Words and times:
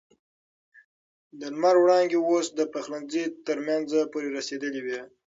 د 1.39 1.41
لمر 1.53 1.75
وړانګې 1.79 2.19
اوس 2.21 2.47
د 2.55 2.59
پخلنځي 2.73 3.23
تر 3.47 3.57
منځه 3.67 3.99
پورې 4.11 4.27
رسېدلې 4.37 4.81
وې. 4.85 5.01